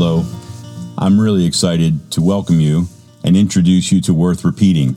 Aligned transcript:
Hello. 0.00 0.24
I'm 0.96 1.20
really 1.20 1.44
excited 1.44 2.12
to 2.12 2.22
welcome 2.22 2.60
you 2.60 2.86
and 3.24 3.36
introduce 3.36 3.90
you 3.90 4.00
to 4.02 4.14
Worth 4.14 4.44
Repeating, 4.44 4.94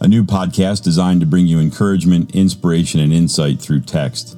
a 0.00 0.08
new 0.08 0.24
podcast 0.24 0.82
designed 0.82 1.20
to 1.20 1.26
bring 1.26 1.46
you 1.46 1.60
encouragement, 1.60 2.34
inspiration, 2.34 2.98
and 2.98 3.12
insight 3.12 3.60
through 3.60 3.82
text. 3.82 4.34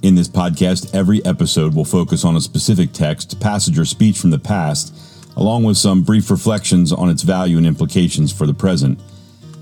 In 0.00 0.14
this 0.14 0.26
podcast, 0.26 0.94
every 0.94 1.22
episode 1.26 1.74
will 1.74 1.84
focus 1.84 2.24
on 2.24 2.34
a 2.34 2.40
specific 2.40 2.94
text, 2.94 3.38
passage, 3.40 3.78
or 3.78 3.84
speech 3.84 4.16
from 4.16 4.30
the 4.30 4.38
past, 4.38 4.94
along 5.36 5.64
with 5.64 5.76
some 5.76 6.02
brief 6.02 6.30
reflections 6.30 6.94
on 6.94 7.10
its 7.10 7.24
value 7.24 7.58
and 7.58 7.66
implications 7.66 8.32
for 8.32 8.46
the 8.46 8.54
present. 8.54 8.98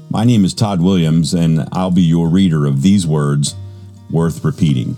My 0.09 0.23
name 0.23 0.45
is 0.45 0.55
Todd 0.55 0.81
Williams, 0.81 1.35
and 1.35 1.69
I'll 1.73 1.91
be 1.91 2.03
your 2.03 2.29
reader 2.29 2.65
of 2.65 2.83
these 2.83 3.09
words 3.09 3.57
worth 4.09 4.45
repeating. 4.45 4.97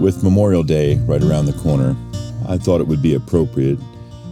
With 0.00 0.24
Memorial 0.24 0.62
Day 0.62 0.96
right 1.00 1.22
around 1.22 1.44
the 1.44 1.52
corner, 1.52 1.94
I 2.48 2.56
thought 2.56 2.80
it 2.80 2.86
would 2.86 3.02
be 3.02 3.12
appropriate 3.12 3.78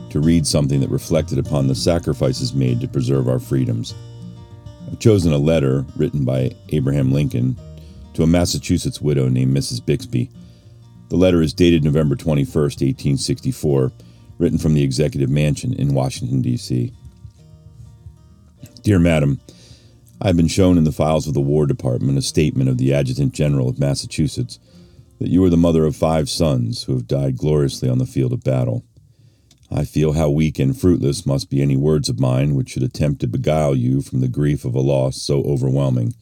to 0.08 0.18
read 0.18 0.46
something 0.46 0.80
that 0.80 0.88
reflected 0.88 1.38
upon 1.38 1.66
the 1.66 1.74
sacrifices 1.74 2.54
made 2.54 2.80
to 2.80 2.88
preserve 2.88 3.28
our 3.28 3.38
freedoms. 3.38 3.94
I've 4.90 4.98
chosen 4.98 5.30
a 5.30 5.36
letter 5.36 5.84
written 5.94 6.24
by 6.24 6.56
Abraham 6.70 7.12
Lincoln 7.12 7.54
to 8.14 8.22
a 8.22 8.26
Massachusetts 8.26 9.02
widow 9.02 9.28
named 9.28 9.54
Mrs. 9.54 9.84
Bixby. 9.84 10.30
The 11.10 11.16
letter 11.16 11.42
is 11.42 11.52
dated 11.52 11.84
November 11.84 12.16
21, 12.16 12.46
1864, 12.46 13.92
written 14.38 14.58
from 14.58 14.72
the 14.72 14.82
Executive 14.82 15.28
Mansion 15.28 15.74
in 15.74 15.92
Washington, 15.92 16.40
D.C. 16.40 16.94
Dear 18.82 18.98
Madam, 18.98 19.38
I 20.22 20.28
have 20.28 20.36
been 20.38 20.48
shown 20.48 20.78
in 20.78 20.84
the 20.84 20.92
files 20.92 21.28
of 21.28 21.34
the 21.34 21.42
War 21.42 21.66
Department 21.66 22.16
a 22.16 22.22
statement 22.22 22.70
of 22.70 22.78
the 22.78 22.94
Adjutant 22.94 23.34
General 23.34 23.68
of 23.68 23.78
Massachusetts 23.78 24.58
that 25.18 25.28
you 25.28 25.42
are 25.44 25.50
the 25.50 25.56
mother 25.56 25.84
of 25.84 25.96
five 25.96 26.28
sons 26.28 26.84
who 26.84 26.92
have 26.94 27.06
died 27.06 27.36
gloriously 27.36 27.88
on 27.88 27.98
the 27.98 28.06
field 28.06 28.32
of 28.32 28.44
battle. 28.44 28.84
I 29.70 29.84
feel 29.84 30.14
how 30.14 30.30
weak 30.30 30.58
and 30.58 30.78
fruitless 30.78 31.26
must 31.26 31.50
be 31.50 31.60
any 31.60 31.76
words 31.76 32.08
of 32.08 32.20
mine 32.20 32.54
which 32.54 32.70
should 32.70 32.82
attempt 32.82 33.20
to 33.20 33.26
beguile 33.26 33.74
you 33.74 34.00
from 34.00 34.20
the 34.20 34.28
grief 34.28 34.64
of 34.64 34.74
a 34.74 34.80
loss 34.80 35.20
so 35.20 35.42
overwhelming. 35.42 36.14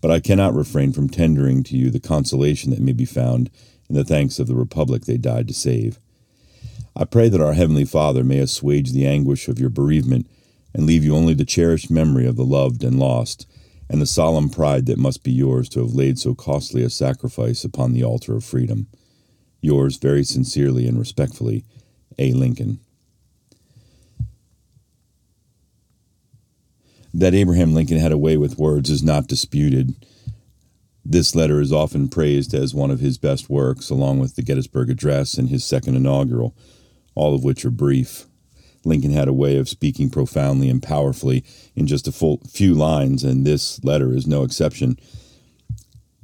But 0.00 0.10
I 0.10 0.20
cannot 0.20 0.54
refrain 0.54 0.92
from 0.92 1.08
tendering 1.08 1.62
to 1.64 1.76
you 1.76 1.90
the 1.90 2.00
consolation 2.00 2.70
that 2.70 2.80
may 2.80 2.92
be 2.92 3.04
found 3.04 3.50
in 3.88 3.94
the 3.94 4.04
thanks 4.04 4.38
of 4.38 4.48
the 4.48 4.56
Republic 4.56 5.04
they 5.04 5.16
died 5.16 5.46
to 5.48 5.54
save. 5.54 6.00
I 6.96 7.04
pray 7.04 7.28
that 7.28 7.40
our 7.40 7.54
Heavenly 7.54 7.84
Father 7.84 8.24
may 8.24 8.38
assuage 8.38 8.92
the 8.92 9.06
anguish 9.06 9.48
of 9.48 9.58
your 9.58 9.70
bereavement 9.70 10.26
and 10.74 10.86
leave 10.86 11.04
you 11.04 11.14
only 11.14 11.34
the 11.34 11.44
cherished 11.44 11.90
memory 11.90 12.26
of 12.26 12.36
the 12.36 12.44
loved 12.44 12.82
and 12.82 12.98
lost, 12.98 13.46
and 13.88 14.00
the 14.00 14.06
solemn 14.06 14.48
pride 14.48 14.86
that 14.86 14.98
must 14.98 15.22
be 15.22 15.32
yours 15.32 15.68
to 15.70 15.80
have 15.80 15.94
laid 15.94 16.18
so 16.18 16.34
costly 16.34 16.82
a 16.82 16.90
sacrifice 16.90 17.64
upon 17.64 17.92
the 17.92 18.04
altar 18.04 18.36
of 18.36 18.44
freedom. 18.44 18.86
Yours 19.60 19.96
very 19.96 20.24
sincerely 20.24 20.86
and 20.86 20.98
respectfully, 20.98 21.64
A. 22.18 22.32
Lincoln. 22.32 22.80
That 27.12 27.34
Abraham 27.34 27.74
Lincoln 27.74 27.98
had 27.98 28.12
a 28.12 28.18
way 28.18 28.36
with 28.36 28.58
words 28.58 28.90
is 28.90 29.02
not 29.02 29.28
disputed. 29.28 29.94
This 31.04 31.34
letter 31.34 31.60
is 31.60 31.72
often 31.72 32.08
praised 32.08 32.54
as 32.54 32.74
one 32.74 32.90
of 32.90 33.00
his 33.00 33.18
best 33.18 33.48
works, 33.48 33.88
along 33.88 34.18
with 34.18 34.34
the 34.34 34.42
Gettysburg 34.42 34.90
Address 34.90 35.34
and 35.34 35.48
his 35.48 35.64
second 35.64 35.94
inaugural, 35.94 36.56
all 37.14 37.34
of 37.34 37.44
which 37.44 37.64
are 37.64 37.70
brief. 37.70 38.26
Lincoln 38.84 39.12
had 39.12 39.28
a 39.28 39.32
way 39.32 39.56
of 39.56 39.68
speaking 39.68 40.10
profoundly 40.10 40.68
and 40.68 40.82
powerfully 40.82 41.44
in 41.74 41.86
just 41.86 42.08
a 42.08 42.12
full, 42.12 42.40
few 42.50 42.74
lines, 42.74 43.24
and 43.24 43.46
this 43.46 43.82
letter 43.84 44.14
is 44.14 44.26
no 44.26 44.42
exception. 44.42 44.98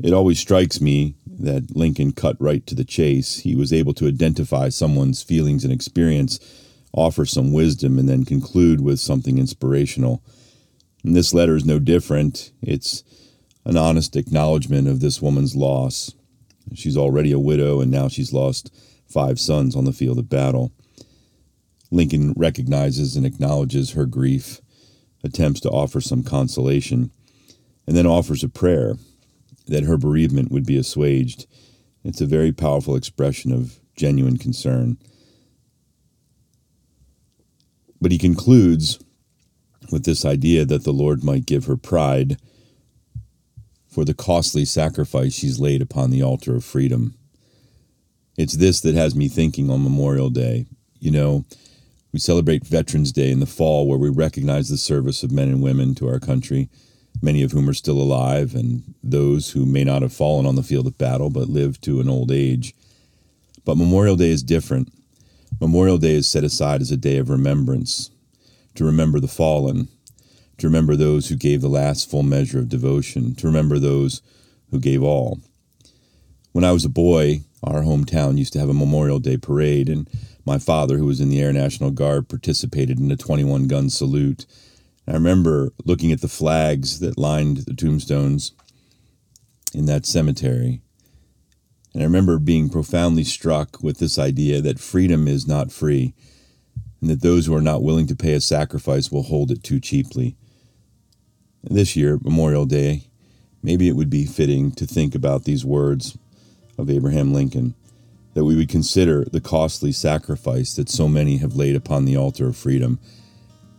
It 0.03 0.13
always 0.13 0.39
strikes 0.39 0.81
me 0.81 1.15
that 1.27 1.77
Lincoln 1.77 2.13
cut 2.13 2.37
right 2.41 2.67
to 2.67 2.75
the 2.75 2.85
chase. 2.85 3.39
He 3.41 3.55
was 3.55 3.73
able 3.73 3.95
to 3.95 4.07
identify 4.07 4.69
someone's 4.69 5.23
feelings 5.23 5.65
and 5.65 5.73
experience, 5.73 6.39
offer 6.93 7.25
some 7.25 7.53
wisdom, 7.53 7.99
and 7.99 8.09
then 8.09 8.25
conclude 8.25 8.81
with 8.81 9.01
something 9.01 9.39
inspirational. 9.39 10.23
And 11.05 11.17
this 11.17 11.33
letter 11.33 11.57
is 11.57 11.65
no 11.65 11.79
different. 11.79 12.53
It's 12.63 13.03
an 13.65 13.77
honest 13.77 14.17
acknowledgement 14.17 14.89
of 14.89 15.01
this 15.01 15.23
woman's 15.23 15.57
loss. 15.57 16.15
She's 16.75 16.97
already 16.97 17.33
a 17.33 17.39
widow, 17.39 17.81
and 17.81 17.91
now 17.91 18.09
she's 18.09 18.33
lost 18.33 18.75
five 19.09 19.41
sons 19.41 19.75
on 19.75 19.85
the 19.85 19.93
field 19.93 20.19
of 20.19 20.29
battle. 20.29 20.73
Lincoln 21.91 22.35
recognizes 22.37 23.17
and 23.17 23.27
acknowledges 23.27 23.93
her 23.93 24.07
grief, 24.07 24.61
attempts 25.25 25.61
to 25.61 25.71
offer 25.71 26.01
some 26.01 26.23
consolation, 26.23 27.11
and 27.87 27.97
then 27.97 28.07
offers 28.07 28.45
a 28.45 28.49
prayer 28.49 28.95
that 29.67 29.85
her 29.85 29.97
bereavement 29.97 30.51
would 30.51 30.65
be 30.65 30.77
assuaged. 30.77 31.47
It's 32.05 32.21
a 32.21 32.27
very 32.27 32.53
powerful 32.53 32.97
expression 32.97 33.53
of 33.53 33.81
genuine 33.97 34.39
concern. 34.39 34.97
But 38.01 38.13
he 38.13 38.19
concludes 38.19 38.99
with 39.91 40.05
this 40.05 40.25
idea 40.25 40.65
that 40.65 40.85
the 40.85 40.93
Lord 40.93 41.25
might 41.25 41.47
give 41.47 41.67
her 41.67 41.77
pride 41.77 42.39
for 43.89 44.05
the 44.05 44.15
costly 44.15 44.65
sacrifice 44.65 45.35
she's 45.35 45.59
laid 45.59 45.83
upon 45.83 46.11
the 46.11 46.23
altar 46.23 46.55
of 46.55 46.65
freedom. 46.65 47.15
It's 48.39 48.57
this 48.57 48.81
that 48.83 48.95
has 48.95 49.15
me 49.15 49.29
thinking 49.29 49.69
on 49.69 49.83
Memorial 49.83 50.31
Day. 50.31 50.67
You 51.01 51.11
know, 51.11 51.45
we 52.13 52.19
celebrate 52.19 52.67
Veterans 52.67 53.13
Day 53.13 53.31
in 53.31 53.41
the 53.41 53.47
fall, 53.47 53.87
where 53.87 53.99
we 53.99 54.09
recognize 54.09 54.69
the 54.69 54.77
service 54.77 55.23
of 55.23 55.31
men 55.31 55.49
and 55.49 55.63
women 55.63 55.95
to 55.97 56.09
our 56.09 56.19
country 56.19 56.69
many 57.23 57.43
of 57.43 57.53
whom 57.53 57.69
are 57.69 57.75
still 57.75 58.01
alive, 58.01 58.55
and 58.55 58.95
those 59.03 59.51
who 59.51 59.67
may 59.67 59.85
not 59.85 60.03
have 60.03 60.13
fallen 60.13 60.47
on 60.47 60.57
the 60.57 60.63
field 60.63 60.87
of 60.87 60.99
battle 60.99 61.31
but 61.31 61.49
lived 61.49 61.83
to 61.83 62.01
an 62.01 62.09
old 62.09 62.31
age. 62.31 62.75
But 63.65 63.77
Memorial 63.77 64.17
Day 64.17 64.31
is 64.31 64.43
different. 64.43 64.93
Memorial 65.61 65.99
Day 65.99 66.15
is 66.15 66.29
set 66.29 66.45
aside 66.45 66.81
as 66.81 66.91
a 66.91 66.97
day 66.97 67.19
of 67.19 67.29
remembrance, 67.29 68.11
to 68.75 68.85
remember 68.85 69.21
the 69.21 69.29
fallen, 69.29 69.89
to 70.59 70.67
remember 70.67 70.97
those 70.97 71.29
who 71.29 71.37
gave 71.37 71.61
the 71.61 71.69
last 71.69 72.11
full 72.11 72.23
measure 72.23 72.59
of 72.59 72.69
devotion, 72.69 73.35
to 73.35 73.47
remember 73.47 73.79
those 73.79 74.23
who 74.71 74.79
gave 74.79 75.03
all. 75.03 75.41
When 76.53 76.65
I 76.65 76.73
was 76.73 76.85
a 76.85 76.91
boy, 76.91 77.43
our 77.63 77.83
hometown 77.83 78.39
used 78.39 78.53
to 78.55 78.59
have 78.59 78.69
a 78.69 78.75
Memorial 78.75 79.19
Day 79.19 79.37
parade, 79.37 79.89
and 79.89 80.09
my 80.45 80.59
father, 80.59 80.99
who 80.99 81.07
was 81.07 81.21
in 81.21 81.29
the 81.29 81.41
Air 81.41 81.53
National 81.53 81.91
Guard, 81.91 82.29
participated 82.29 82.99
in 82.99 83.11
a 83.11 83.17
21 83.17 83.67
gun 83.67 83.89
salute 83.91 84.47
I 85.11 85.15
remember 85.15 85.73
looking 85.85 86.13
at 86.13 86.21
the 86.21 86.29
flags 86.29 87.01
that 87.01 87.19
lined 87.19 87.59
the 87.59 87.75
tombstones 87.75 88.53
in 89.75 89.87
that 89.87 90.07
cemetery. 90.07 90.83
And 91.93 92.03
I 92.03 92.07
remember 92.07 92.39
being 92.39 92.69
profoundly 92.69 93.25
struck 93.25 93.83
with 93.83 93.99
this 93.99 94.21
idea 94.21 94.61
that 94.61 94.79
freedom 94.79 95.27
is 95.27 95.49
not 95.49 95.73
free, 95.73 96.15
and 97.01 97.11
that 97.11 97.23
those 97.23 97.47
who 97.47 97.57
are 97.57 97.61
not 97.61 97.83
willing 97.83 98.07
to 98.07 98.15
pay 98.15 98.35
a 98.35 98.41
sacrifice 98.41 99.11
will 99.11 99.25
hold 99.25 99.51
it 99.51 99.65
too 99.65 99.81
cheaply. 99.81 100.37
This 101.65 101.97
year, 101.97 102.21
Memorial 102.23 102.65
Day, 102.65 103.09
maybe 103.65 103.89
it 103.89 103.97
would 103.97 104.11
be 104.11 104.27
fitting 104.27 104.71
to 104.73 104.87
think 104.87 105.17
about 105.17 105.43
these 105.43 105.65
words 105.65 106.17
of 106.79 106.91
Abraham 106.91 107.33
Lincoln 107.33 107.75
that 108.35 108.45
we 108.45 108.57
would 108.57 108.69
consider 108.69 109.25
the 109.25 109.41
costly 109.41 109.93
sacrifice 109.93 110.75
that 110.75 110.89
so 110.89 111.09
many 111.09 111.39
have 111.39 111.57
laid 111.57 111.75
upon 111.75 112.05
the 112.05 112.17
altar 112.17 112.49
of 112.49 112.57
freedom 112.57 112.99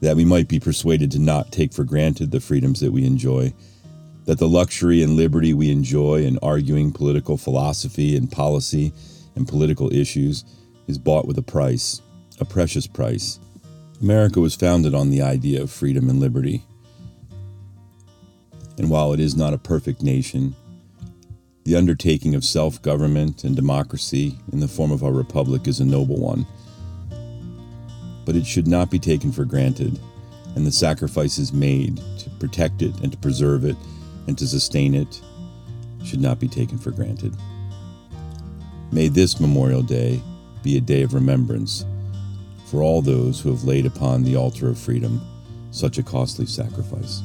that 0.01 0.15
we 0.15 0.25
might 0.25 0.47
be 0.47 0.59
persuaded 0.59 1.11
to 1.11 1.19
not 1.19 1.51
take 1.51 1.71
for 1.71 1.83
granted 1.83 2.31
the 2.31 2.39
freedoms 2.39 2.79
that 2.79 2.91
we 2.91 3.05
enjoy, 3.05 3.53
that 4.25 4.39
the 4.39 4.49
luxury 4.49 5.01
and 5.01 5.15
liberty 5.15 5.53
we 5.53 5.71
enjoy 5.71 6.23
in 6.23 6.39
arguing 6.41 6.91
political 6.91 7.37
philosophy 7.37 8.15
and 8.17 8.31
policy 8.31 8.91
and 9.35 9.47
political 9.47 9.93
issues 9.93 10.43
is 10.87 10.97
bought 10.97 11.27
with 11.27 11.37
a 11.37 11.43
price, 11.43 12.01
a 12.39 12.45
precious 12.45 12.87
price. 12.87 13.39
America 14.01 14.39
was 14.39 14.55
founded 14.55 14.95
on 14.95 15.11
the 15.11 15.21
idea 15.21 15.61
of 15.61 15.71
freedom 15.71 16.09
and 16.09 16.19
liberty. 16.19 16.63
And 18.77 18.89
while 18.89 19.13
it 19.13 19.19
is 19.19 19.35
not 19.35 19.53
a 19.53 19.59
perfect 19.59 20.01
nation, 20.01 20.55
the 21.63 21.75
undertaking 21.75 22.35
of 22.35 22.43
self 22.43 22.81
government 22.81 23.43
and 23.43 23.55
democracy 23.55 24.37
in 24.51 24.59
the 24.59 24.67
form 24.67 24.91
of 24.91 25.03
our 25.03 25.11
republic 25.13 25.67
is 25.67 25.79
a 25.79 25.85
noble 25.85 26.17
one 26.17 26.45
but 28.25 28.35
it 28.35 28.45
should 28.45 28.67
not 28.67 28.89
be 28.89 28.99
taken 28.99 29.31
for 29.31 29.45
granted, 29.45 29.99
and 30.55 30.65
the 30.65 30.71
sacrifices 30.71 31.53
made 31.53 31.97
to 32.17 32.29
protect 32.39 32.81
it 32.81 32.97
and 33.01 33.11
to 33.11 33.17
preserve 33.17 33.65
it 33.65 33.75
and 34.27 34.37
to 34.37 34.47
sustain 34.47 34.93
it 34.93 35.21
should 36.03 36.21
not 36.21 36.39
be 36.39 36.47
taken 36.47 36.77
for 36.77 36.91
granted. 36.91 37.35
May 38.91 39.07
this 39.07 39.39
Memorial 39.39 39.81
Day 39.81 40.21
be 40.63 40.77
a 40.77 40.81
day 40.81 41.01
of 41.01 41.13
remembrance 41.13 41.85
for 42.67 42.81
all 42.81 43.01
those 43.01 43.39
who 43.39 43.49
have 43.49 43.63
laid 43.63 43.85
upon 43.85 44.23
the 44.23 44.35
altar 44.35 44.69
of 44.69 44.77
freedom 44.77 45.21
such 45.71 45.97
a 45.97 46.03
costly 46.03 46.45
sacrifice. 46.45 47.21